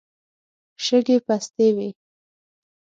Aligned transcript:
شګې 0.85 1.17
پستې 1.25 1.67
وې. 1.75 1.89